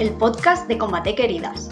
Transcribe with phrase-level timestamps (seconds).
[0.00, 1.68] el podcast de Combate Queridas.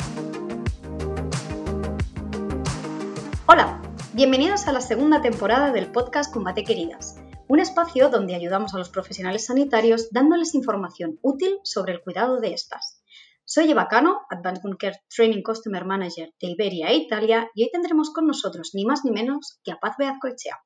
[3.47, 3.81] Hola,
[4.13, 7.17] bienvenidos a la segunda temporada del podcast Combate Queridas,
[7.49, 12.53] un espacio donde ayudamos a los profesionales sanitarios dándoles información útil sobre el cuidado de
[12.53, 13.03] estas.
[13.47, 18.11] Soy Eva Cano, Advanced Care Training Customer Manager de Iberia e Italia, y hoy tendremos
[18.11, 20.59] con nosotros ni más ni menos que a Paz Beazcoechea.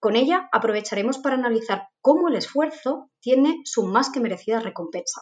[0.00, 5.20] Con ella aprovecharemos para analizar cómo el esfuerzo tiene su más que merecida recompensa.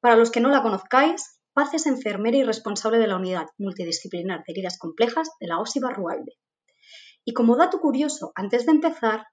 [0.00, 4.44] Para los que no la conozcáis, Paz es enfermera y responsable de la unidad multidisciplinar
[4.46, 6.38] de heridas complejas de la OSI Barrualde.
[7.24, 9.26] Y como dato curioso, antes de empezar,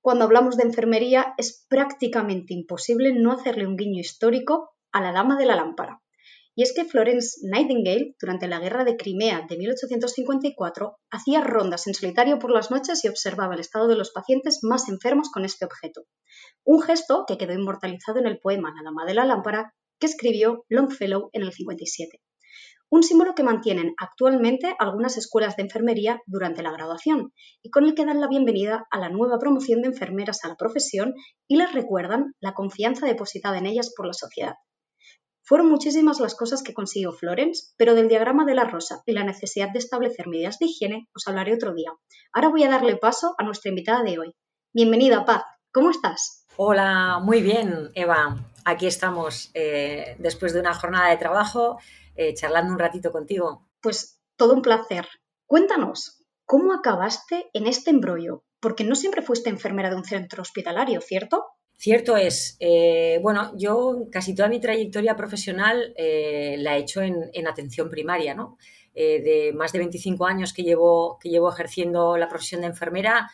[0.00, 5.36] cuando hablamos de enfermería es prácticamente imposible no hacerle un guiño histórico a la Dama
[5.36, 6.02] de la Lámpara.
[6.56, 11.94] Y es que Florence Nightingale, durante la Guerra de Crimea de 1854, hacía rondas en
[11.94, 15.64] solitario por las noches y observaba el estado de los pacientes más enfermos con este
[15.64, 16.02] objeto.
[16.64, 20.64] Un gesto que quedó inmortalizado en el poema La Dama de la Lámpara que escribió
[20.68, 22.20] Longfellow en el 57.
[22.90, 27.94] Un símbolo que mantienen actualmente algunas escuelas de enfermería durante la graduación y con el
[27.94, 31.14] que dan la bienvenida a la nueva promoción de enfermeras a la profesión
[31.48, 34.54] y les recuerdan la confianza depositada en ellas por la sociedad.
[35.42, 39.24] Fueron muchísimas las cosas que consiguió Florence, pero del diagrama de la rosa y la
[39.24, 41.92] necesidad de establecer medidas de higiene os hablaré otro día.
[42.32, 44.34] Ahora voy a darle paso a nuestra invitada de hoy.
[44.72, 45.42] Bienvenida, Paz.
[45.72, 46.43] ¿Cómo estás?
[46.56, 48.36] Hola, muy bien, Eva.
[48.64, 51.78] Aquí estamos eh, después de una jornada de trabajo,
[52.14, 53.66] eh, charlando un ratito contigo.
[53.80, 55.06] Pues todo un placer.
[55.46, 58.44] Cuéntanos, ¿cómo acabaste en este embrollo?
[58.60, 61.44] Porque no siempre fuiste enfermera de un centro hospitalario, ¿cierto?
[61.76, 62.56] Cierto es.
[62.60, 68.34] Eh, bueno, yo casi toda mi trayectoria profesional eh, la he hecho en, atención primaria,
[68.34, 68.58] ¿no?
[68.94, 73.30] Eh, de más de 25 años que llevo, que llevo ejerciendo la profesión de enfermera,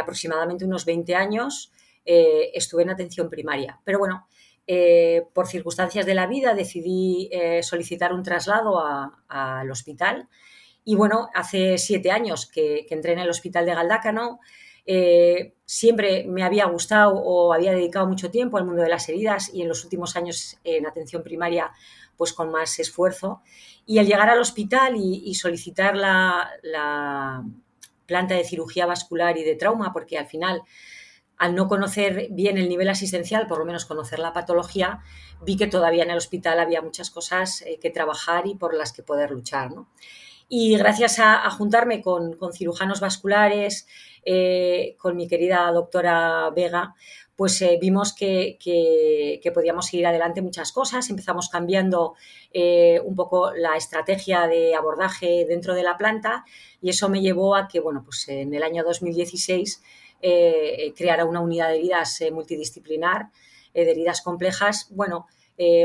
[0.00, 1.70] aproximadamente unos 20 años,
[2.06, 3.80] estuve en atención primaria.
[3.84, 4.28] Pero bueno,
[5.34, 7.30] por circunstancias de la vida decidí
[7.62, 8.80] solicitar un traslado
[9.28, 10.28] al hospital.
[10.84, 14.38] Y bueno, hace siete años que, que entré en el hospital de Galdácano.
[14.88, 19.52] Eh, siempre me había gustado o había dedicado mucho tiempo al mundo de las heridas
[19.52, 21.72] y en los últimos años en atención primaria
[22.16, 23.42] pues con más esfuerzo.
[23.84, 27.44] Y al llegar al hospital y, solicitar la,
[28.06, 30.62] planta de cirugía vascular y de trauma, porque al final,
[31.38, 35.00] al no conocer bien el nivel asistencial, por lo menos conocer la patología,
[35.42, 38.92] vi que todavía en el hospital había muchas cosas eh, que trabajar y por las
[38.92, 39.72] que poder luchar.
[39.72, 39.88] ¿no?
[40.48, 43.86] Y gracias a, juntarme con, cirujanos vasculares,
[44.24, 46.94] eh, con mi querida doctora Vega,
[47.36, 48.58] pues eh, vimos que,
[49.52, 51.10] podíamos seguir adelante muchas cosas.
[51.10, 52.14] Empezamos cambiando
[53.04, 56.46] un poco la estrategia de abordaje dentro de la planta
[56.80, 59.82] y eso me llevó a que, bueno, pues en el año 2016
[60.20, 63.30] creara una unidad de heridas multidisciplinar,
[63.74, 65.26] de heridas complejas, bueno,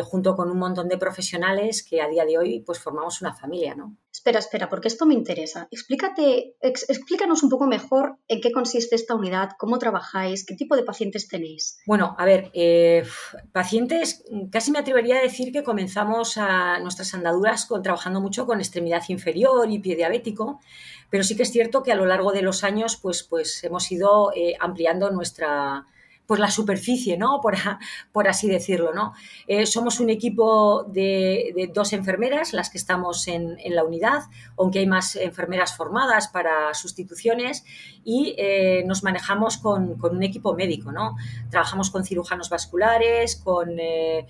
[0.04, 3.76] junto con un montón de profesionales que a día de hoy pues formamos una familia,
[3.76, 3.98] ¿no?
[4.12, 5.68] Espera, espera, porque esto me interesa.
[5.72, 10.84] Explícate, explícanos un poco mejor en qué consiste esta unidad, cómo trabajáis, qué tipo de
[10.84, 11.80] pacientes tenéis.
[11.88, 13.04] Bueno, a ver, eh,
[13.54, 18.60] pacientes, casi me atrevería a decir que comenzamos a nuestras andaduras con, trabajando mucho con
[18.60, 20.60] extremidad inferior y pie diabético,
[21.10, 23.92] pero sí que es cierto que a lo largo de los años pues, pues hemos
[23.92, 25.88] ido eh, ampliando nuestra,
[26.32, 27.42] pues la superficie, ¿no?
[27.42, 27.58] Por,
[28.14, 29.12] por así decirlo, ¿no?
[29.48, 34.22] Eh, somos un equipo de, dos enfermeras, las que estamos en, la unidad,
[34.58, 37.66] aunque hay más enfermeras formadas para sustituciones
[38.06, 41.18] y eh, nos manejamos con, un equipo médico, ¿no?
[41.50, 44.26] Trabajamos con cirujanos vasculares, con eh,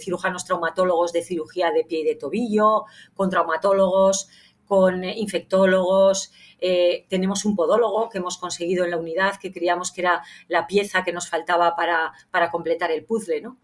[0.00, 4.28] cirujanos traumatólogos de cirugía de pie y de tobillo, con traumatólogos,
[4.66, 6.32] con infectólogos,
[6.64, 10.68] eh, tenemos un podólogo que hemos conseguido en la unidad, que creíamos que era la
[10.68, 13.40] pieza que nos faltaba para, completar el puzzle.
[13.40, 13.58] ¿no?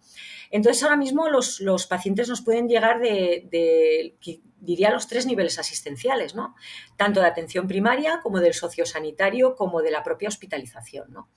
[0.50, 4.16] Entonces, ahora mismo los, pacientes nos pueden llegar de,
[4.60, 6.56] diría, los tres niveles asistenciales, ¿no?
[6.96, 11.12] tanto de atención primaria como del sociosanitario, como de la propia hospitalización.
[11.12, 11.28] ¿no?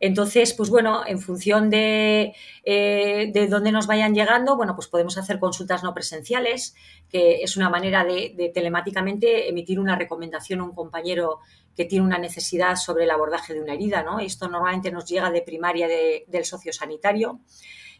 [0.00, 2.34] Entonces, pues bueno, en función de,
[2.64, 6.74] eh, de dónde nos vayan llegando, bueno, pues podemos hacer consultas no presenciales,
[7.10, 11.40] que es una manera de, telemáticamente emitir una recomendación a un compañero
[11.76, 14.20] que tiene una necesidad sobre el abordaje de una herida, ¿no?
[14.20, 17.40] Esto normalmente nos llega de primaria del sociosanitario.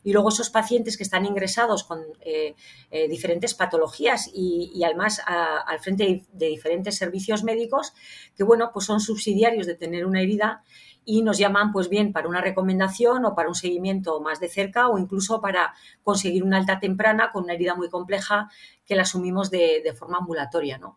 [0.02, 2.54] Y luego esos pacientes que están ingresados con eh,
[2.90, 7.92] eh, diferentes patologías y, además al frente de, diferentes servicios médicos,
[8.34, 10.64] que bueno, pues son subsidiarios de tener una herida
[11.04, 14.88] y nos llaman pues bien para una recomendación o para un seguimiento más de cerca
[14.88, 18.50] o incluso para conseguir una alta temprana con una herida muy compleja
[18.84, 20.78] que la asumimos de, forma ambulatoria.
[20.78, 20.96] ¿no?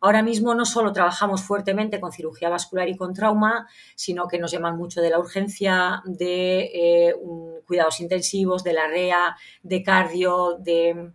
[0.00, 4.50] Ahora mismo no solo trabajamos fuertemente con cirugía vascular y con trauma, sino que nos
[4.50, 7.14] llaman mucho de la urgencia, de eh,
[7.66, 11.12] cuidados intensivos, de la REA, de cardio, de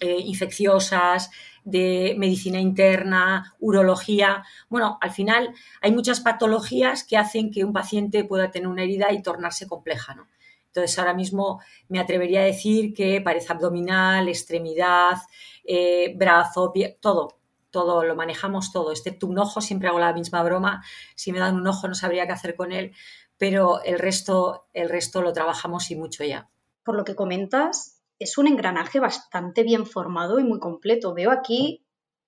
[0.00, 1.30] eh, infecciosas,
[1.66, 4.44] de medicina interna, urología.
[4.68, 5.52] Bueno, al final
[5.82, 10.14] hay muchas patologías que hacen que un paciente pueda tener una herida y tornarse compleja.
[10.14, 10.28] ¿no?
[10.68, 15.16] Entonces, ahora mismo me atrevería a decir que pared abdominal, extremidad,
[15.64, 17.38] eh, brazo, pie, todo,
[17.70, 20.84] todo, lo manejamos todo, excepto un ojo, siempre hago la misma broma,
[21.14, 22.92] si me dan un ojo no sabría qué hacer con él,
[23.38, 26.48] pero el resto, el resto lo trabajamos y mucho ya.
[26.84, 31.14] Por lo que comentas, es un engranaje bastante bien formado y muy completo.
[31.14, 31.84] Veo aquí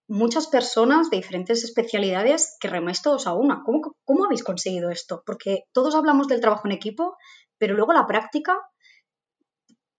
[0.08, 3.62] muchas personas de diferentes especialidades que remes todos a una.
[3.64, 5.22] ¿Cómo, ¿Cómo, habéis conseguido esto?
[5.24, 7.16] Porque todos hablamos del trabajo en equipo,
[7.58, 8.58] pero luego la práctica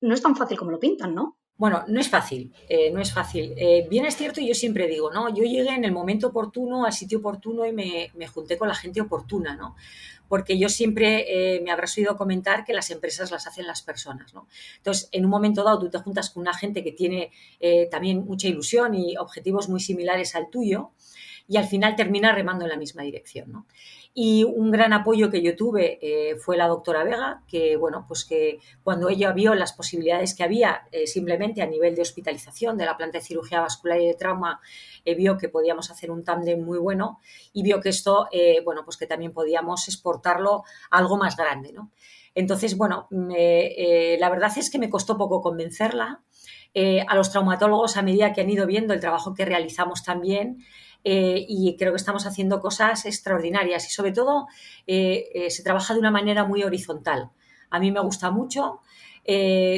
[0.01, 1.38] no es tan fácil como lo pintan, ¿no?
[1.59, 3.53] Bueno, no es fácil, eh, no es fácil.
[3.57, 5.27] Eh, bien es cierto, y yo siempre digo, ¿no?
[5.27, 8.75] Yo llegué en el momento oportuno, al sitio oportuno y me, me junté con la
[8.75, 9.75] gente oportuna, ¿no?
[10.29, 14.33] Porque yo siempre eh, me habrás oído comentar que las empresas las hacen las personas,
[14.33, 14.47] ¿no?
[14.77, 17.31] Entonces, en un momento dado, tú te juntas con una gente que tiene
[17.91, 20.91] también mucha ilusión y objetivos muy similares al tuyo
[21.49, 23.65] y al final termina remando en la misma dirección, ¿no?
[24.21, 28.25] Y un gran apoyo que yo tuve eh, fue la doctora Vega, que bueno, pues
[28.25, 32.83] que cuando ella vio las posibilidades que había eh, simplemente a nivel de hospitalización de
[32.83, 34.59] la planta de cirugía vascular y de trauma,
[35.05, 37.21] eh, vio que podíamos hacer un tándem muy bueno
[37.53, 38.27] y vio que esto,
[38.65, 41.93] bueno, pues que también podíamos exportarlo a algo más grande, ¿no?
[42.35, 46.25] Entonces, bueno, la verdad es que me costó poco convencerla.
[47.07, 50.57] a los traumatólogos, a medida que han ido viendo el trabajo que realizamos también,
[51.03, 54.47] eh, y creo que estamos haciendo cosas extraordinarias y sobre todo
[54.85, 57.31] eh, eh, se trabaja de una manera muy horizontal.
[57.69, 58.81] A mí me gusta mucho.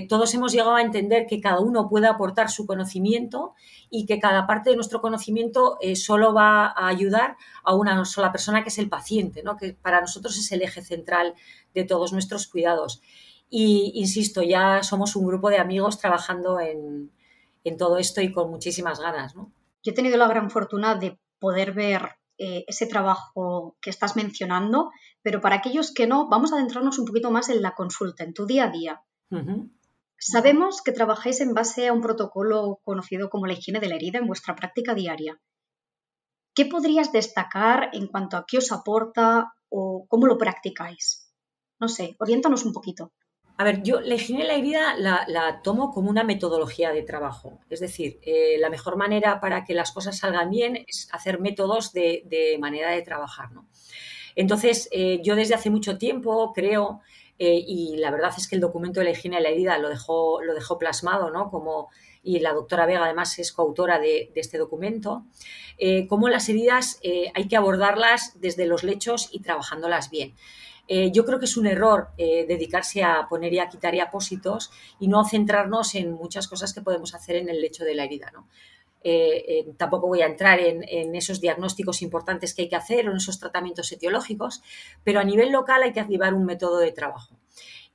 [0.08, 3.54] todos hemos llegado a entender que cada uno puede aportar su conocimiento
[3.90, 8.64] y que cada parte de nuestro conocimiento solo va a ayudar a una sola persona
[8.64, 9.58] que es el paciente, ¿no?
[9.58, 11.36] que para nosotros es el eje central
[11.74, 13.02] de todos nuestros cuidados.
[13.50, 17.12] Y insisto, ya somos un grupo de amigos trabajando en,
[17.66, 19.36] en todo esto y con muchísimas ganas.
[19.36, 19.52] ¿no?
[19.84, 24.92] Yo he tenido la gran fortuna de poder ver eh, ese trabajo que estás mencionando,
[25.22, 28.34] pero para aquellos que no, vamos a adentrarnos un poquito más en la consulta, en
[28.34, 29.02] tu día a día.
[30.18, 34.20] Sabemos que trabajáis en base a un protocolo conocido como la higiene de la herida
[34.20, 35.40] en vuestra práctica diaria.
[36.54, 41.32] ¿Qué podrías destacar en cuanto a qué os aporta o cómo lo practicáis?
[41.80, 43.14] No sé, oriéntanos un poquito.
[43.62, 47.60] A ver, yo la higiene de la herida la, tomo como una metodología de trabajo.
[47.70, 51.94] Es decir, eh, la mejor manera para que las cosas salgan bien es hacer métodos
[51.94, 53.52] de, manera de trabajar.
[53.52, 53.68] ¿no?
[54.36, 57.02] Entonces, eh, yo desde hace mucho tiempo creo,
[57.38, 59.90] eh, y la verdad es que el documento de la higiene de la herida lo
[59.90, 61.52] dejó, lo dejó plasmado, ¿no?
[61.52, 61.90] Como,
[62.24, 65.24] y la doctora Vega además es coautora de, de este documento,
[66.10, 67.00] cómo las heridas
[67.34, 70.34] hay que abordarlas desde los lechos y trabajándolas bien.
[70.94, 74.02] Eh, yo creo que es un error eh, dedicarse a poner y a quitar y
[74.02, 78.04] apósitos y no centrarnos en muchas cosas que podemos hacer en el lecho de la
[78.04, 78.34] herida.
[79.02, 83.18] Eh, tampoco voy a entrar en, esos diagnósticos importantes que hay que hacer o en
[83.18, 84.64] esos tratamientos etiológicos,
[85.02, 87.38] pero a nivel local hay que activar un método de trabajo.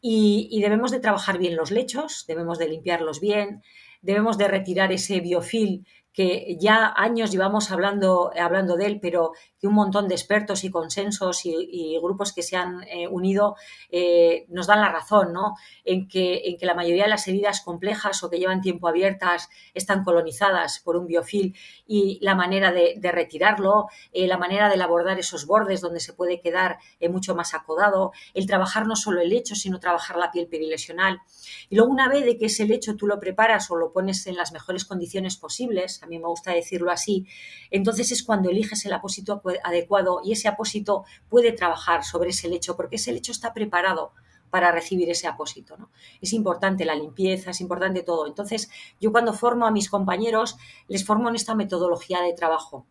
[0.01, 3.63] Y, y debemos de trabajar bien los lechos, debemos de limpiarlos bien,
[4.01, 5.85] debemos de retirar ese biofil
[6.17, 10.71] que ya años llevamos hablando, hablando de él, pero que un montón de expertos y
[10.71, 13.57] consensos y, grupos que se han eh, unido
[13.91, 15.57] eh, nos dan la razón, ¿no?
[15.85, 19.51] En que, en que la mayoría de las heridas complejas o que llevan tiempo abiertas
[19.75, 21.55] están colonizadas por un biofil
[21.87, 26.41] y la manera de, retirarlo, eh, la manera de abordar esos bordes donde se puede
[26.41, 26.79] quedar
[27.11, 31.21] mucho más acodado, el trabajar no solo el lecho, sino trabajar la piel perilesional.
[31.69, 34.37] Y luego una vez de que ese lecho tú lo preparas o lo pones en
[34.37, 37.27] las mejores condiciones posibles, a mí me gusta decirlo así,
[37.71, 42.77] entonces es cuando eliges el apósito adecuado y ese apósito puede trabajar sobre ese lecho,
[42.77, 44.13] porque ese lecho está preparado
[44.51, 45.77] para recibir ese apósito.
[45.77, 45.91] ¿no?
[46.21, 48.27] Es importante la limpieza, es importante todo.
[48.27, 48.71] Entonces,
[49.01, 50.57] yo cuando formo a mis compañeros,
[50.89, 52.87] les formo en esta metodología de trabajo.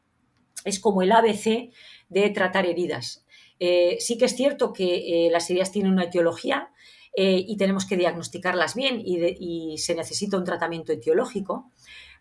[0.66, 1.72] Es como el ABC
[2.10, 3.26] de tratar heridas.
[3.60, 6.72] Eh, sí que es cierto que eh, las heridas tienen una etiología,
[7.18, 11.72] eh, y tenemos que diagnosticarlas bien y, y, se necesita un tratamiento etiológico,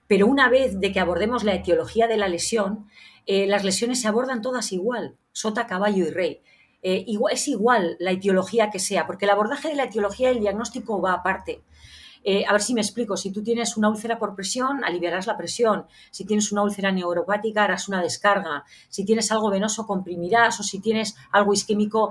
[0.07, 2.89] pero una vez de que abordemos la etiología de la lesión,
[3.27, 6.43] eh, las lesiones se abordan todas igual, sota, caballo y rey.
[6.83, 10.41] Eh, es igual la etiología que sea, porque el abordaje de la etiología y el
[10.41, 11.63] diagnóstico va aparte.
[12.47, 15.87] A ver si me explico, si tú tienes una úlcera por presión, aliviarás la presión.
[16.11, 18.65] Si tienes una úlcera neuropática, harás una descarga.
[18.89, 20.61] Si tienes algo venoso, comprimirás.
[20.61, 22.11] O si tienes algo isquémico,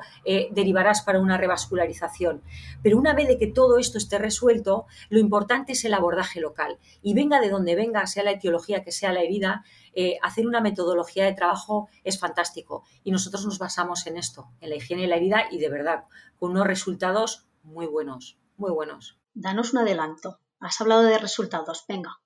[0.51, 2.43] derivarás para una revascularización.
[2.81, 6.77] Pero una vez de que todo esto esté resuelto, lo importante es el abordaje local.
[7.01, 10.61] Y venga de donde venga, sea la etiología que sea la herida, eh, hacer una
[10.61, 12.83] metodología de trabajo es fantástico.
[13.03, 16.05] Y nosotros nos basamos en esto, en la higiene y la herida, y de verdad,
[16.39, 19.22] con unos resultados muy buenos, muy buenos.
[19.33, 20.39] Danos un adelanto.
[20.59, 21.85] Has hablado de resultados.
[21.87, 22.19] Venga.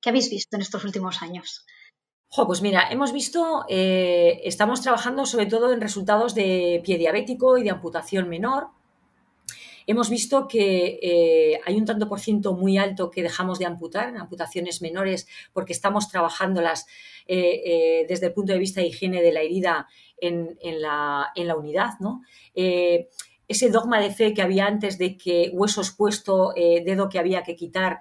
[0.00, 1.66] ¿Qué habéis visto en estos últimos años?
[2.46, 7.64] pues mira, hemos visto, eh, estamos trabajando sobre todo en resultados de pie diabético y
[7.64, 8.68] de amputación menor,
[9.86, 14.16] Hemos visto que eh, hay un tanto por ciento muy alto que dejamos de amputar,
[14.16, 16.86] amputaciones menores, porque estamos trabajándolas
[17.26, 21.94] eh, desde el punto de vista de higiene de la herida en, la, unidad.
[23.50, 27.56] Ese dogma de fe que había antes de que hueso expuesto, dedo que había que
[27.56, 27.98] quitar,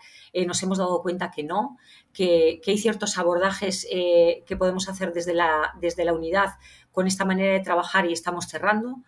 [0.47, 1.77] nos hemos dado cuenta que no,
[2.13, 6.49] que, hay ciertos abordajes que podemos hacer desde la, desde la unidad
[6.91, 9.01] con esta manera de trabajar y estamos cerrando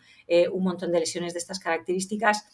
[0.52, 2.46] un montón de lesiones de estas características.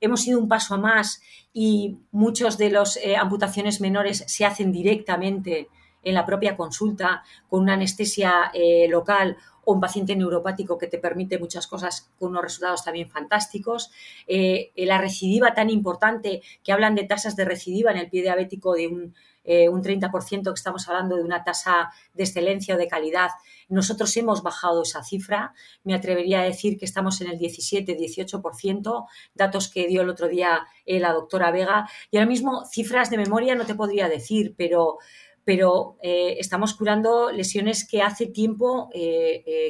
[0.00, 1.20] Hemos ido un paso más
[1.52, 5.68] y muchos de las eh, amputaciones menores se hacen directamente
[6.02, 10.98] en la propia consulta con una anestesia eh, local o un paciente neuropático que te
[10.98, 13.90] permite muchas cosas con unos resultados también fantásticos.
[14.26, 18.74] Eh, la recidiva tan importante que hablan de tasas de recidiva en el pie diabético
[18.74, 19.14] de un
[19.44, 23.30] eh, un 30% que estamos hablando de una tasa de excelencia o de calidad.
[23.68, 25.54] Nosotros hemos bajado esa cifra.
[25.82, 30.66] Me atrevería a decir que estamos en el 17-18%, datos que dio el otro día
[30.84, 31.88] eh, la doctora Vega.
[32.10, 34.98] Y ahora mismo cifras de memoria no te podría decir, pero
[35.44, 38.90] pero eh, estamos curando lesiones que hace tiempo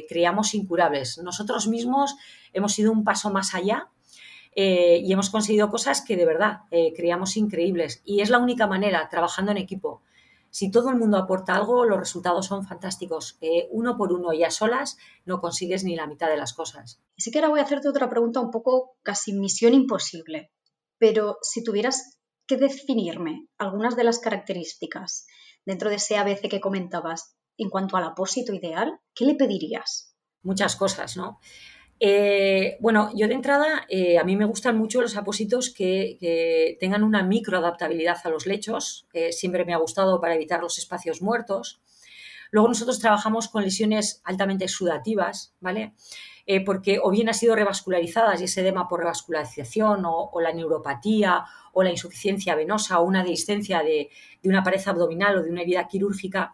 [0.07, 1.17] creíamos incurables.
[1.23, 2.15] Nosotros mismos
[2.53, 3.89] hemos ido un paso más allá
[4.53, 8.01] eh, y hemos conseguido cosas que de verdad eh, creíamos increíbles.
[8.03, 10.01] Y es la única manera, trabajando en equipo.
[10.49, 13.37] Si todo el mundo aporta algo, los resultados son fantásticos.
[13.39, 17.01] Eh, uno por uno y a solas no consigues ni la mitad de las cosas.
[17.17, 20.51] Sí que ahora voy a hacerte otra pregunta un poco casi misión imposible.
[20.97, 25.25] Pero si tuvieras que definirme algunas de las características
[25.65, 30.15] dentro de ese ABC que comentabas en cuanto al apósito ideal, ¿qué le pedirías?
[30.41, 31.39] Muchas cosas, ¿no?
[32.03, 37.03] Eh, bueno, yo de entrada, eh, a mí me gustan mucho los apósitos que, tengan
[37.03, 39.07] una microadaptabilidad a los lechos.
[39.13, 41.79] Eh, siempre me ha gustado para evitar los espacios muertos.
[42.49, 45.93] Luego nosotros trabajamos con lesiones altamente sudativas, ¿vale?
[46.59, 51.83] Porque o bien ha sido revascularizadas y ese edema por revascularización o, la neuropatía o
[51.83, 54.09] la insuficiencia venosa o una discencia de,
[54.43, 56.53] de una pared abdominal o de una herida quirúrgica.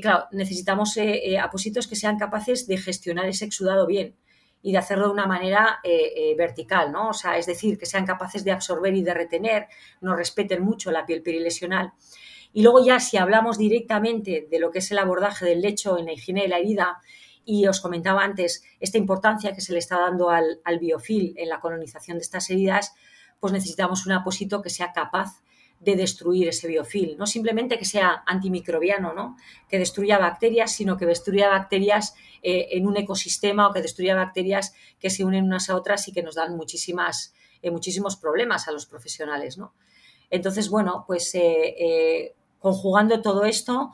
[0.00, 0.98] claro, necesitamos
[1.42, 4.14] apósitos que sean capaces de gestionar ese exudado bien
[4.62, 7.10] y de hacerlo de una manera eh, eh, vertical, ¿no?
[7.10, 9.66] O sea, es decir, que sean capaces de absorber y de retener,
[10.00, 11.92] nos respeten mucho la piel perilesional.
[12.52, 16.06] Y luego ya si hablamos directamente de lo que es el abordaje del lecho en
[16.06, 16.98] la higiene de la herida,
[17.48, 21.60] y os comentaba antes esta importancia que se le está dando al, biofil en la
[21.60, 22.92] colonización de estas heridas,
[23.40, 25.40] pues necesitamos un apósito que sea capaz
[25.80, 29.38] de destruir ese biofil, no simplemente que sea antimicrobiano, ¿no?
[29.66, 34.74] que destruya bacterias, sino que destruya bacterias eh, en un ecosistema o que destruya bacterias
[35.00, 38.72] que se unen unas a otras y que nos dan muchísimas, eh, muchísimos problemas a
[38.72, 39.56] los profesionales.
[39.56, 39.72] ¿no?
[40.28, 43.92] Entonces, bueno, pues eh, conjugando todo esto,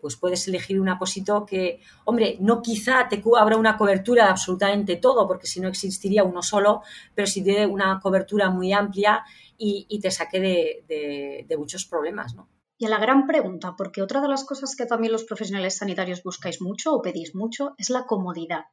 [0.00, 4.96] pues puedes elegir un apósito que, hombre, no quizá te abra una cobertura de absolutamente
[4.96, 6.82] todo, porque si no existiría uno solo,
[7.14, 9.24] pero si tiene una cobertura muy amplia
[9.56, 12.48] y, te saque de, muchos problemas, ¿no?
[12.80, 16.22] Y a la gran pregunta, porque otra de las cosas que también los profesionales sanitarios
[16.22, 18.66] buscáis mucho o pedís mucho es la comodidad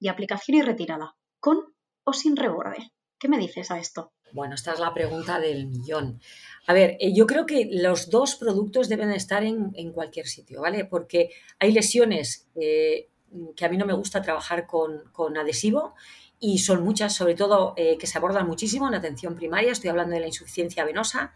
[0.00, 1.58] y aplicación y retirada, con
[2.02, 2.90] o sin reborde.
[3.24, 4.12] ¿Qué me dices a esto?
[4.32, 6.20] Bueno, esta es la pregunta del millón.
[6.66, 10.84] A ver, eh, yo creo que los dos productos deben estar en, cualquier sitio, ¿vale?
[10.84, 13.08] Porque hay lesiones eh,
[13.56, 15.94] que a mí no me gusta trabajar con, con adhesivo
[16.38, 19.72] y son muchas, sobre todo eh, que se abordan muchísimo en atención primaria.
[19.72, 21.32] Estoy hablando de la insuficiencia venosa.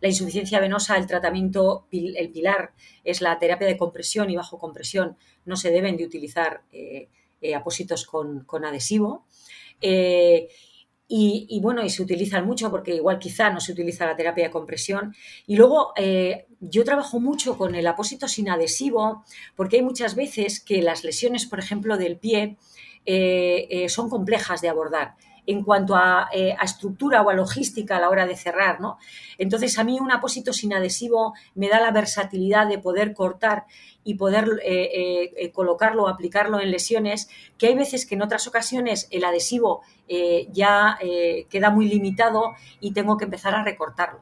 [0.00, 2.72] La insuficiencia venosa, el tratamiento, el pilar
[3.02, 5.16] es la terapia de compresión y bajo compresión.
[5.44, 7.08] No se deben de utilizar eh,
[7.56, 9.26] apósitos con, adhesivo.
[11.14, 14.50] Y, bueno, y se utilizan mucho porque igual quizá no se utiliza la terapia de
[14.50, 15.14] compresión.
[15.46, 15.92] Y luego
[16.60, 19.22] yo trabajo mucho con el apósito sin adhesivo
[19.54, 22.56] porque hay muchas veces que las lesiones, por ejemplo, del pie,
[23.04, 25.16] eh, eh, son complejas de abordar.
[25.46, 26.28] En cuanto a,
[26.62, 28.98] estructura o a logística a la hora de cerrar, ¿no?
[29.38, 33.64] Entonces, a mí un apósito sin adhesivo me da la versatilidad de poder cortar
[34.04, 34.60] y poder
[35.52, 39.82] colocarlo o aplicarlo en lesiones, que hay veces que en otras ocasiones el adhesivo
[40.50, 40.98] ya
[41.48, 44.20] queda muy limitado y tengo que empezar a recortarlo.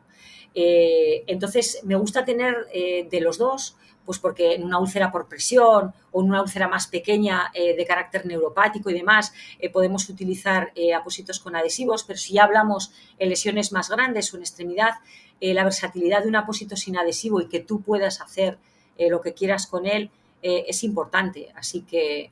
[0.54, 6.20] entonces, me gusta tener de los dos pues porque en una úlcera por presión o
[6.20, 10.94] en una úlcera más pequeña eh, de carácter neuropático y demás eh, podemos utilizar eh,
[10.94, 14.94] apósitos con adhesivos, pero si ya hablamos en lesiones más grandes o en extremidad,
[15.40, 18.58] la versatilidad de un apósito sin adhesivo y que tú puedas hacer
[18.98, 20.10] lo que quieras con él
[20.42, 21.50] es importante.
[21.54, 22.30] Así que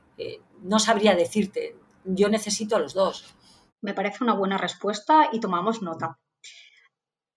[0.61, 3.33] no sabría decirte, yo necesito los dos.
[3.81, 6.19] Me parece una buena respuesta y tomamos nota.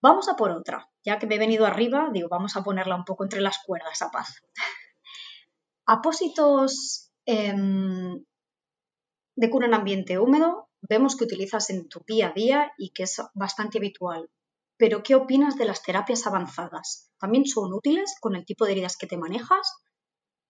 [0.02, 0.90] Vamos a por otra.
[1.04, 4.02] Ya que me he venido arriba, digo, vamos a ponerla un poco entre las cuerdas
[4.02, 4.42] a paz.
[5.86, 8.24] Apósitos em,
[9.36, 13.04] de cura en ambiente húmedo, vemos que utilizas en tu día a día y que
[13.04, 14.28] es bastante habitual.
[14.76, 17.10] Pero, ¿qué opinas de las terapias avanzadas?
[17.18, 19.72] ¿También son útiles con el tipo de heridas que te manejas?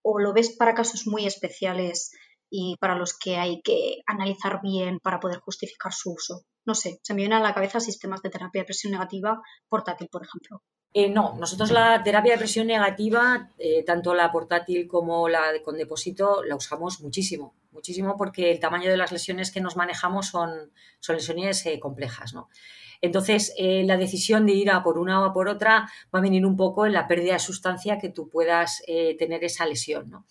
[0.02, 2.12] ¿O lo ves para casos muy especiales
[2.54, 6.44] y para los que hay que analizar bien para poder justificar su uso.
[6.66, 9.40] No sé, se me vienen a la cabeza sistemas de terapia de presión negativa
[9.70, 10.62] portátil, por ejemplo.
[10.92, 15.78] Eh, no, nosotros la terapia de presión negativa, eh, tanto la portátil como la con
[15.78, 20.72] depósito, la usamos muchísimo, muchísimo porque el tamaño de las lesiones que nos manejamos son,
[21.00, 22.50] son lesiones eh, complejas, ¿no?
[23.00, 26.46] Entonces, la decisión de ir a por una o a por otra va a venir
[26.46, 28.80] un poco en la pérdida de sustancia que tú puedas
[29.18, 30.24] tener esa lesión, ¿no?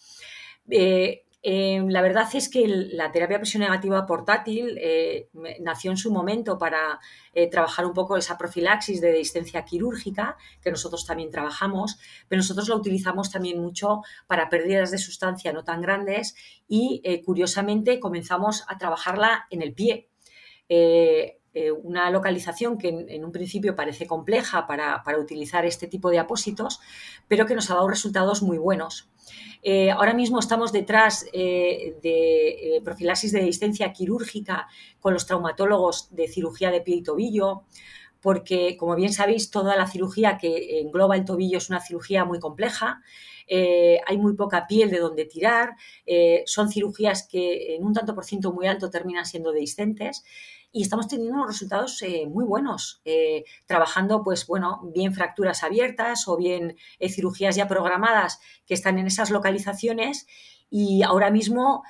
[1.44, 5.28] Eh, la verdad es que la terapia presión negativa portátil eh,
[5.60, 7.00] nació en su momento para
[7.34, 12.70] eh, trabajar un poco esa profilaxis de distancia quirúrgica, que nosotros también trabajamos, pero nosotros
[12.70, 16.36] la utilizamos también mucho para pérdidas de sustancia no tan grandes
[16.68, 20.10] y, curiosamente, comenzamos a trabajarla en el pie.
[21.84, 26.80] Una localización que en, un principio parece compleja para, para utilizar este tipo de apósitos,
[27.28, 29.12] pero que nos ha dado resultados muy buenos.
[29.64, 34.68] Eh, ahora mismo estamos detrás eh, de eh, profilaxis de distancia quirúrgica
[35.00, 37.64] con los traumatólogos de cirugía de pie y tobillo,
[38.22, 42.40] porque, como bien sabéis, toda la cirugía que engloba el tobillo es una cirugía muy
[42.40, 43.02] compleja.
[43.50, 45.76] hay muy poca piel de donde tirar,
[46.46, 50.24] son cirugías que en un tanto por ciento muy alto terminan siendo dehiscentes
[50.72, 56.28] y estamos teniendo unos resultados eh, muy buenos, eh, trabajando, pues bueno, bien fracturas abiertas
[56.28, 60.28] o bien eh, cirugías ya programadas que están en esas localizaciones
[60.72, 61.84] y ahora mismo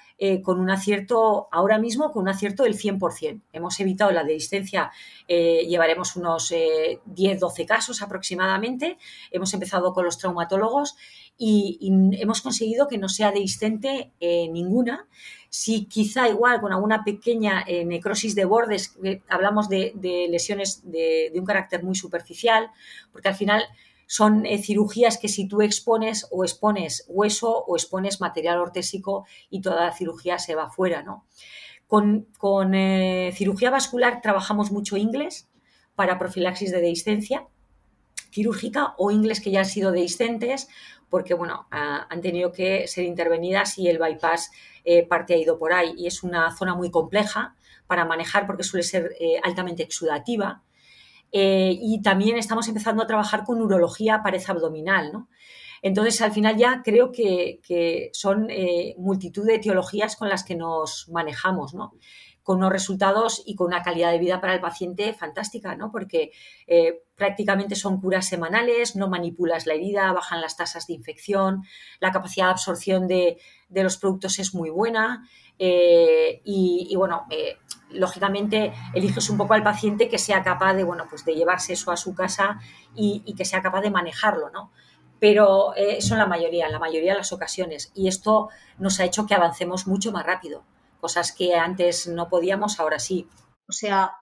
[0.44, 3.42] con un acierto, ahora mismo con un acierto del 100%.
[3.54, 4.92] Hemos evitado la dehiscencia,
[5.28, 9.00] llevaremos unos 10-12 casos aproximadamente.
[9.32, 10.96] Hemos empezado con los traumatólogos
[11.38, 15.08] y, hemos conseguido que no sea dehiscente ninguna
[15.52, 19.92] si quizá igual con alguna pequeña eh, necrosis de bordes, hablamos de,
[20.30, 22.72] lesiones de, un carácter muy superficial,
[23.12, 23.62] porque al final
[24.12, 29.62] son eh, cirugías que si tú expones o expones hueso o expones material ortésico y
[29.62, 31.26] toda la cirugía se va fuera, ¿no?
[31.88, 32.28] Con,
[32.76, 35.50] eh, cirugía vascular trabajamos mucho inglés
[35.96, 37.48] para profilaxis de dehiscencia
[38.32, 40.68] quirúrgica o inglés que ya han sido dehiscentes
[41.10, 44.52] porque bueno, han tenido que ser intervenidas y el bypass
[44.84, 45.94] eh, parte ha ido por ahí.
[45.98, 47.56] Y es una zona muy compleja
[47.88, 50.64] para manejar porque suele ser altamente exudativa.
[51.32, 55.30] Eh, y también estamos empezando a trabajar con urología pared abdominal, ¿no?
[55.84, 58.50] Entonces, al final ya creo que, son
[58.98, 61.94] multitud de etiologías con las que nos manejamos, ¿no?
[62.44, 65.92] con unos resultados y con una calidad de vida para el paciente fantástica, ¿no?
[65.92, 66.32] Porque
[66.68, 71.64] eh, prácticamente son curas semanales, no manipulas la herida, bajan las tasas de infección,
[72.00, 73.38] la capacidad de absorción de,
[73.70, 75.28] los productos es muy buena
[75.64, 77.58] eh, y, bueno, eh,
[77.92, 81.92] lógicamente eliges un poco al paciente que sea capaz de, bueno, pues de llevarse eso
[81.92, 82.60] a su casa
[82.96, 84.72] y, y que sea capaz de manejarlo, ¿no?
[85.20, 89.36] Pero son la mayoría, la mayoría de las ocasiones y esto nos ha hecho que
[89.36, 90.64] avancemos mucho más rápido
[91.02, 93.28] cosas que antes no podíamos, ahora sí.
[93.68, 94.14] O sea,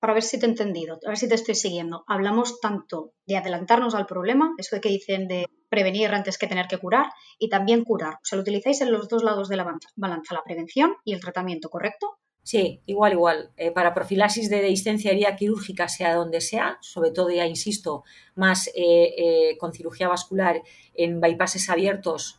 [0.00, 3.38] para ver si te he entendido, a ver si te estoy siguiendo, hablamos tanto de
[3.38, 7.06] adelantarnos al problema, eso de que dicen de prevenir antes que tener que curar,
[7.38, 8.14] y también curar.
[8.14, 11.20] O sea, lo utilizáis en los dos lados de la balanza, la prevención y el
[11.20, 12.18] tratamiento, ¿correcto?
[12.44, 13.50] Sí, igual, igual.
[13.56, 18.68] Eh, para profilaxis de distancia herida quirúrgica, sea donde sea, sobre todo, ya insisto, más
[18.68, 20.62] eh, eh, con cirugía vascular
[20.94, 22.38] en bypasses abiertos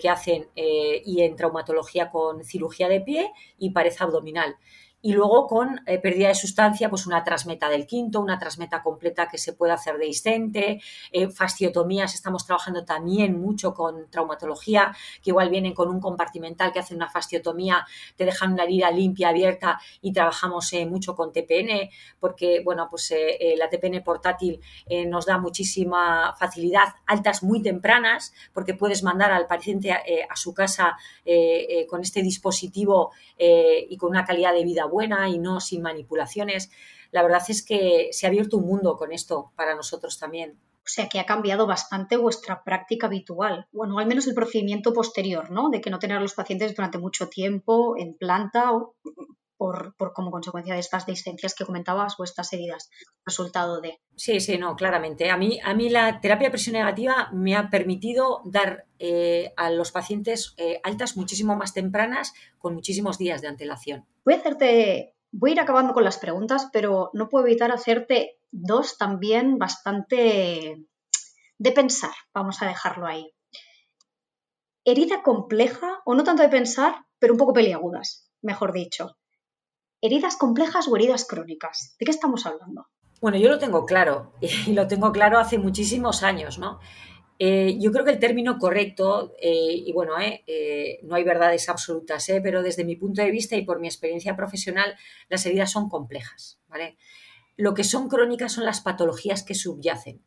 [0.00, 4.56] que hacen y en traumatología con cirugía de pie y pared abdominal.
[5.02, 9.28] Y luego con eh, pérdida de sustancia, pues una transmeta del quinto, una transmeta completa
[9.28, 10.80] que se puede hacer de iscente,
[11.12, 16.80] eh, fasciotomías, estamos trabajando también mucho con traumatología, que igual vienen con un compartimental que
[16.80, 21.90] hace una fasciotomía, te dejan una herida limpia, abierta y trabajamos eh, mucho con TPN,
[22.18, 23.14] porque bueno, pues
[23.56, 24.60] la TPN portátil
[25.06, 30.96] nos da muchísima facilidad, altas muy tempranas, porque puedes mandar al paciente a su casa
[31.88, 36.70] con este dispositivo y con una calidad de vida buena y no sin manipulaciones.
[37.10, 40.58] La verdad es que se ha abierto un mundo con esto para nosotros también.
[40.86, 45.50] O sea que ha cambiado bastante vuestra práctica habitual, bueno, al menos el procedimiento posterior,
[45.50, 45.68] ¿no?
[45.68, 48.94] De que no tener a los pacientes durante mucho tiempo en planta o
[49.56, 52.90] por, como consecuencia de estas discencias que comentabas o estas heridas,
[53.24, 53.98] resultado de.
[54.16, 55.30] Sí, sí, no, claramente.
[55.30, 59.70] A mí, a mí la terapia de presión negativa me ha permitido dar eh, a
[59.70, 64.06] los pacientes eh, altas muchísimo más tempranas con muchísimos días de antelación.
[64.24, 68.38] Voy a hacerte, voy a ir acabando con las preguntas, pero no puedo evitar hacerte
[68.50, 70.84] dos también bastante
[71.58, 72.12] de pensar.
[72.34, 73.32] Vamos a dejarlo ahí.
[74.84, 79.16] Herida compleja, o no tanto de pensar, pero un poco peliagudas, mejor dicho.
[80.06, 81.96] ¿Heridas complejas o heridas crónicas?
[81.98, 82.86] ¿De qué estamos hablando?
[83.20, 84.34] Bueno, yo lo tengo claro
[84.66, 86.78] y lo tengo claro hace muchísimos años, ¿no?
[87.40, 92.24] Eh, yo creo que el término correcto, eh, y bueno, eh, no hay verdades absolutas,
[92.40, 94.94] pero desde mi punto de vista y por mi experiencia profesional,
[95.28, 96.96] las heridas son complejas, ¿vale?
[97.56, 100.22] Lo que son crónicas son las patologías que subyacen.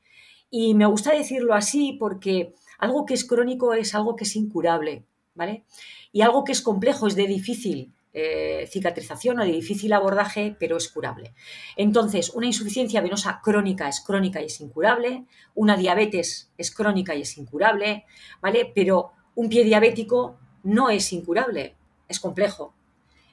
[0.49, 5.05] Y me gusta decirlo así porque algo que es crónico es algo que es incurable,
[5.35, 5.63] ¿vale?
[6.11, 10.77] Y algo que es complejo es de difícil eh, cicatrización o de difícil abordaje, pero
[10.77, 11.35] es curable.
[11.77, 17.21] Entonces, una insuficiencia venosa crónica es crónica y es incurable, una diabetes es crónica y
[17.21, 18.05] es incurable,
[18.41, 18.71] ¿vale?
[18.73, 21.75] Pero un pie diabético no es incurable,
[22.07, 22.73] es complejo.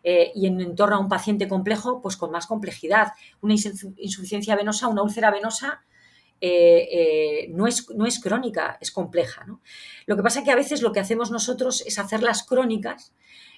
[0.04, 3.14] Eh, y en, torno a un paciente complejo, pues con más complejidad.
[3.40, 5.84] Una insuficiencia venosa, una úlcera venosa,
[6.38, 9.46] eh, no, es, no, es, crónica, es compleja.
[10.04, 13.14] Lo que pasa es que a veces lo que hacemos nosotros es hacerlas crónicas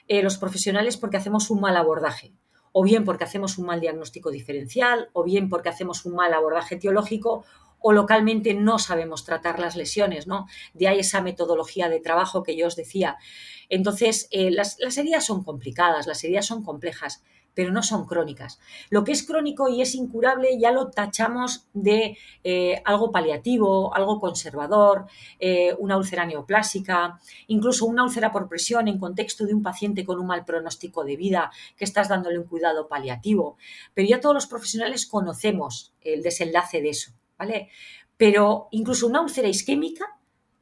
[0.09, 2.33] eh, los profesionales porque hacemos un mal abordaje,
[2.73, 6.77] o bien porque hacemos un mal diagnóstico diferencial, o bien porque hacemos un mal abordaje
[6.77, 7.45] teológico,
[7.81, 10.47] o localmente no sabemos tratar las lesiones, ¿no?
[10.75, 13.17] De ahí esa metodología de trabajo que yo os decía.
[13.69, 17.23] Entonces, eh, las, las heridas son complicadas, las heridas son complejas,
[17.59, 18.61] pero no son crónicas.
[18.89, 24.21] Lo que es crónico y es incurable ya lo tachamos de eh, algo paliativo, algo
[24.21, 25.07] conservador,
[25.41, 27.19] eh, una úlcera neoplásica,
[27.49, 31.17] incluso una úlcera por presión en contexto de un paciente con un mal pronóstico de
[31.17, 33.57] vida, que estás dándole un cuidado paliativo.
[33.93, 37.71] Pero ya todos los profesionales conocemos el desenlace de eso, ¿vale?
[38.17, 40.17] Pero incluso una úlcera isquémica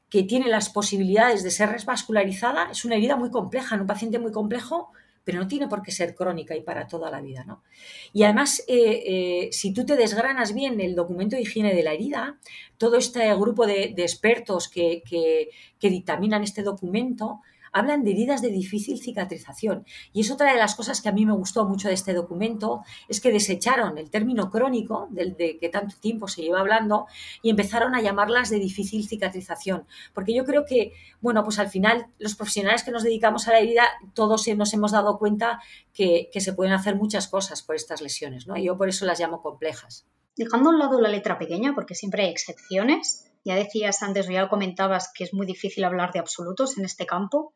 [0.09, 4.19] que tiene las posibilidades de ser resvascularizada es una herida muy compleja en un paciente
[4.19, 4.93] muy complejo
[5.27, 7.43] pero no tiene por qué ser crónica y para toda la vida.
[7.45, 7.65] ¿no?
[8.13, 11.95] Y además, eh, eh, si tú te desgranas bien el documento de higiene de la
[11.95, 12.39] herida,
[12.79, 17.41] todo este grupo de, expertos que, que dictaminan este documento
[17.77, 19.85] hablan de heridas de difícil cicatrización.
[20.15, 22.83] Y es otra de las cosas que a mí me gustó mucho de este documento,
[23.07, 27.07] es que desecharon el término crónico, del de que tanto tiempo se lleva hablando,
[27.43, 29.87] y empezaron a llamarlas de difícil cicatrización.
[30.15, 33.59] Porque yo creo que, bueno, pues al final los profesionales que nos dedicamos a la
[33.59, 33.85] herida,
[34.15, 35.61] todos nos hemos dado cuenta
[35.93, 38.57] que, se pueden hacer muchas cosas por estas lesiones, ¿no?
[38.57, 40.07] Y yo por eso las llamo complejas.
[40.37, 44.49] Dejando a un lado la letra pequeña, porque siempre hay excepciones, ya decías antes, ya
[44.49, 47.53] comentabas que es muy difícil hablar de absolutos en este campo.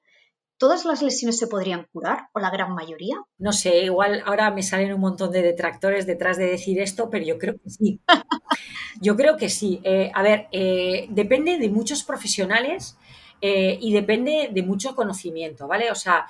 [0.61, 3.17] ¿Todas las lesiones se podrían curar o la gran mayoría?
[3.39, 7.25] No sé, igual ahora me salen un montón de detractores detrás de decir esto, pero
[7.25, 7.99] yo creo que sí.
[9.01, 9.81] yo creo que sí.
[9.85, 12.99] Eh, a ver, eh, depende de muchos profesionales
[13.41, 15.91] eh, y depende de mucho conocimiento, ¿vale?
[15.91, 16.27] O sea,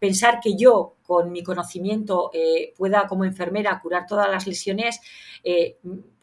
[0.00, 2.30] pensar que yo con mi conocimiento
[2.78, 5.02] pueda como enfermera curar todas las lesiones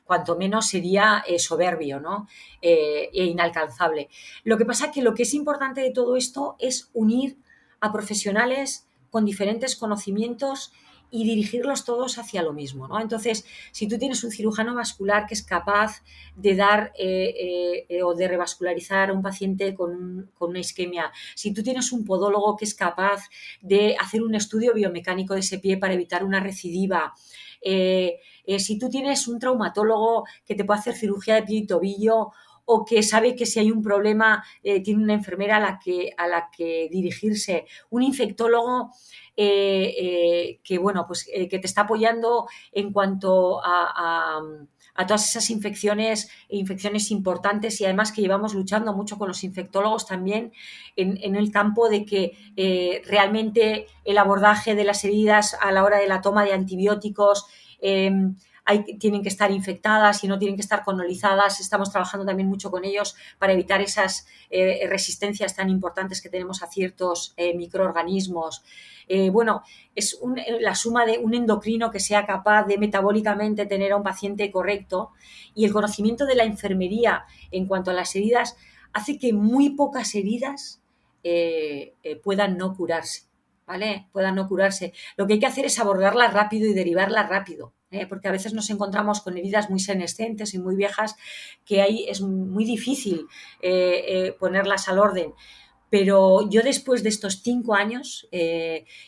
[0.08, 2.28] cuanto menos sería eh, soberbio ¿no?
[2.62, 4.10] Eh, e inalcanzable.
[4.44, 7.38] Lo que pasa es que lo que es importante de todo esto es unir
[7.80, 10.72] a profesionales con diferentes conocimientos
[11.10, 12.88] y dirigirlos todos hacia lo mismo.
[12.88, 13.00] ¿no?
[13.00, 16.04] Entonces, si tú tienes un cirujano vascular que es capaz
[16.36, 21.64] de dar eh, o de revascularizar a un paciente con, con, una isquemia, si tú
[21.64, 23.30] tienes un podólogo que es capaz
[23.62, 27.14] de hacer un estudio biomecánico de ese pie para evitar una recidiva,
[27.62, 31.68] eh, eh, si tú tienes un traumatólogo que te puede hacer cirugía de pie y
[31.68, 32.32] tobillo
[32.70, 36.12] o que sabe que si hay un problema eh, tiene una enfermera a la que,
[36.16, 38.92] a la que dirigirse, un infectólogo
[39.36, 44.42] que, bueno, pues, que te está apoyando en cuanto a
[44.98, 50.08] a todas esas infecciones, infecciones importantes y además que llevamos luchando mucho con los infectólogos
[50.08, 50.52] también
[50.96, 56.00] en, el campo de que eh, realmente el abordaje de las heridas a la hora
[56.00, 57.46] de la toma de antibióticos
[59.00, 61.60] tienen que estar infectadas y no tienen que estar colonizadas.
[61.60, 66.62] Estamos trabajando también mucho con ellos para evitar esas eh, resistencias tan importantes que tenemos
[66.64, 68.64] a ciertos eh, microorganismos.
[69.08, 69.64] Eh, bueno,
[69.96, 70.20] es
[70.60, 75.12] la suma de un endocrino que sea capaz de metabólicamente tener a un paciente correcto
[75.56, 78.58] y el conocimiento de la enfermería en cuanto a las heridas
[78.92, 80.82] hace que muy pocas heridas
[82.24, 83.24] puedan no curarse.
[83.66, 84.08] ¿Vale?
[84.14, 84.94] Puedan no curarse.
[85.18, 87.74] Lo que hay que hacer es abordarlas rápido y derivarlas rápido.
[87.92, 88.06] ¿Eh?
[88.08, 91.16] porque a veces nos encontramos con heridas muy senescentes y muy viejas
[91.66, 93.28] que ahí es muy difícil
[93.62, 95.34] eh, eh, ponerlas al orden.
[95.90, 98.28] Pero yo después de estos cinco años,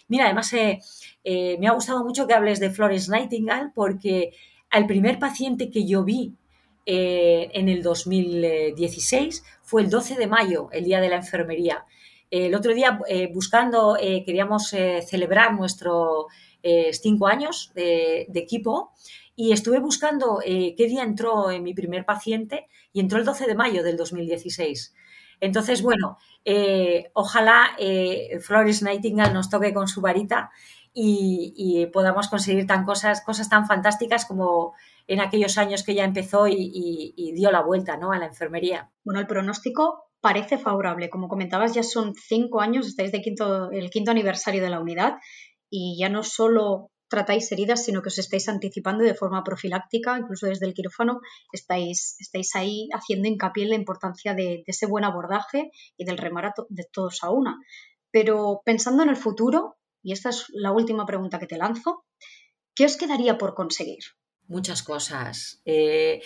[0.07, 4.31] mira, además me ha gustado mucho que hables de Florence Nightingale porque
[4.69, 6.35] al primer paciente que yo vi
[6.85, 11.83] en el 2016 fue el 12 de mayo, el Día de la Enfermería.
[12.31, 12.97] El otro día,
[13.33, 16.27] buscando, queríamos celebrar nuestro
[16.63, 18.91] eh, cinco años de, equipo
[19.35, 23.47] y estuve buscando eh, qué día entró en mi primer paciente y entró el 12
[23.47, 24.93] de mayo del 2016.
[25.41, 27.77] Entonces, bueno, eh, ojalá
[28.41, 30.51] Flores Nightingale nos toque con su varita
[30.93, 34.73] y, podamos conseguir tan cosas, cosas tan fantásticas como
[35.07, 38.11] en aquellos años que ya empezó y, dio la vuelta ¿no?
[38.11, 38.89] a la enfermería.
[39.05, 41.09] Bueno, el pronóstico parece favorable.
[41.09, 45.17] Como comentabas, ya son cinco años, estáis de quinto, el quinto aniversario de la unidad
[45.69, 50.47] y ya no solo tratáis heridas, sino que os estáis anticipando de forma profiláctica, incluso
[50.47, 51.19] desde el quirófano,
[51.51, 56.53] estáis, estáis ahí haciendo hincapié en la importancia de, ese buen abordaje y del remar
[56.69, 57.57] de todos a una.
[58.11, 62.05] Pero pensando en el futuro, y esta es la última pregunta que te lanzo,
[62.75, 64.03] ¿qué os quedaría por conseguir?
[64.47, 65.61] Muchas cosas.
[65.65, 66.21] Eh,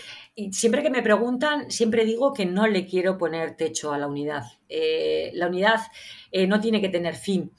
[0.51, 4.43] siempre que me preguntan, siempre digo que no le quiero poner techo a la unidad.
[4.69, 5.81] Eh, la unidad
[6.31, 7.51] eh, no tiene que tener fin.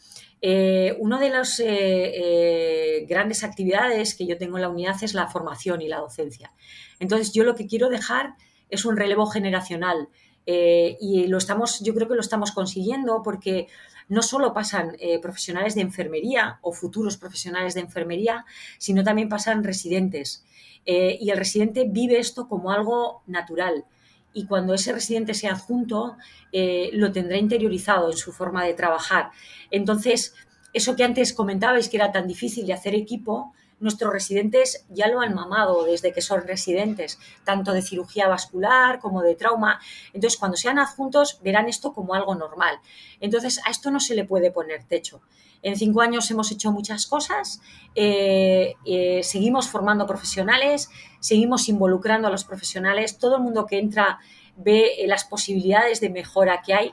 [0.46, 5.14] Eh, una de las eh, eh, grandes actividades que yo tengo en la unidad es
[5.14, 6.52] la formación y la docencia.
[7.00, 8.34] Entonces, yo lo que quiero dejar
[8.68, 10.10] es un relevo generacional
[10.46, 13.68] y lo estamos, yo creo que lo estamos consiguiendo porque
[14.10, 18.44] no solo pasan profesionales de enfermería o futuros profesionales de enfermería,
[18.76, 20.44] sino también pasan residentes.
[20.84, 23.86] y el residente vive esto como algo natural
[24.34, 26.16] y cuando ese residente sea adjunto,
[26.52, 29.30] eh, lo tendrá interiorizado en su forma de trabajar.
[29.70, 30.34] Entonces,
[30.74, 35.20] eso que antes comentabais que era tan difícil de hacer equipo, nuestros residentes ya lo
[35.20, 39.80] han mamado desde que son residentes, tanto de cirugía vascular como de trauma.
[40.12, 42.78] Entonces, cuando sean adjuntos, verán esto como algo normal.
[43.20, 45.22] Entonces, a esto no se le puede poner techo.
[45.64, 47.62] En cinco años hemos hecho muchas cosas,
[47.94, 54.18] eh, eh, seguimos formando profesionales, seguimos involucrando a los profesionales, todo el mundo que entra
[54.56, 56.92] ve eh, las posibilidades de mejora que hay.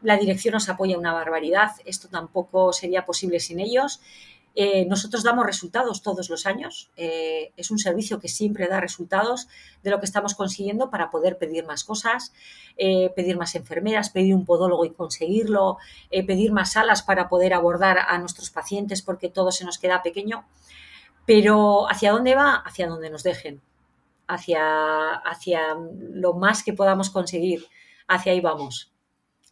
[0.00, 4.00] la dirección nos apoya una barbaridad, esto tampoco sería posible sin ellos.
[4.56, 6.90] Eh, nosotros damos resultados todos los años.
[6.96, 9.48] Eh, es un servicio que siempre da resultados
[9.82, 12.32] de lo que estamos consiguiendo para poder pedir más cosas,
[12.76, 15.78] eh, pedir más enfermeras, pedir un podólogo y conseguirlo,
[16.10, 20.44] pedir más salas para poder abordar a nuestros pacientes porque todo se nos queda pequeño.
[21.26, 22.54] Pero ¿hacia dónde va?
[22.56, 23.60] Hacia donde nos dejen.
[24.28, 25.74] Hacia, hacia
[26.12, 27.66] lo más que podamos conseguir.
[28.06, 28.92] Hacia ahí vamos.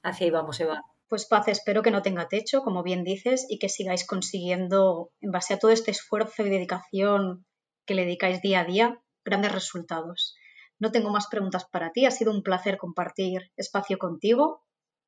[0.02, 0.91] Hacia ahí vamos, Eva.
[1.12, 5.30] Pues Paz, espero que no tenga techo, como bien dices, y que sigáis consiguiendo, en
[5.30, 7.44] base a todo este esfuerzo y dedicación
[7.84, 10.34] que le dedicáis día a día, grandes resultados.
[10.78, 14.62] No tengo más preguntas para ti, ha sido un placer compartir espacio contigo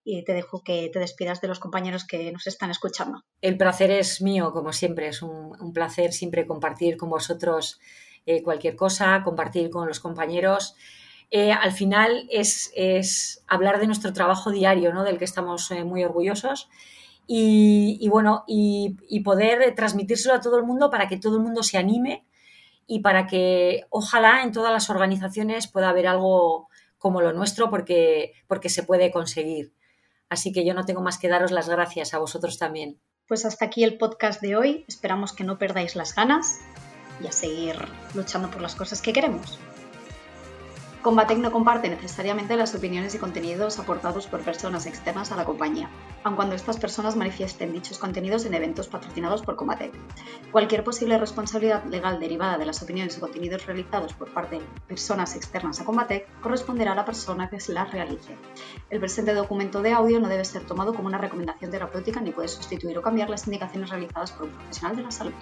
[0.05, 3.23] y te dejo que te despidas de los compañeros que nos están escuchando.
[3.41, 7.81] El placer es mío, como siempre, es un, placer siempre compartir con vosotros
[8.27, 10.77] eh, cualquier cosa, compartir con los compañeros.
[11.31, 15.05] Eh, al final es, hablar de nuestro trabajo diario, ¿no?
[15.05, 16.69] del que estamos eh, muy orgullosos.
[17.27, 21.79] Y, bueno, y, poder transmitírselo a todo el mundo para que todo el mundo se
[21.79, 22.27] anime
[22.87, 28.33] y para que ojalá en todas las organizaciones pueda haber algo como lo nuestro porque,
[28.47, 29.73] porque se puede conseguir.
[30.29, 33.01] Así que yo no tengo más que daros las gracias a vosotros también.
[33.27, 34.85] Pues hasta aquí el podcast de hoy.
[34.87, 36.61] Esperamos que no perdáis las ganas
[37.23, 37.77] y a seguir
[38.15, 39.59] luchando por las cosas que queremos.
[41.05, 45.91] Combatec no comparte necesariamente las opiniones y contenidos aportados por personas externas a la compañía,
[46.23, 49.93] aun cuando estas personas manifiesten dichos contenidos en eventos patrocinados por Combatec.
[50.51, 55.37] Cualquier posible responsabilidad legal derivada de las opiniones y contenidos realizados por parte de personas
[55.37, 58.35] externas a Combatec corresponderá a la persona que las realice.
[58.89, 62.49] El presente documento de audio no debe ser tomado como una recomendación terapéutica ni puede
[62.49, 65.35] sustituir o cambiar las indicaciones realizadas por un profesional de la salud.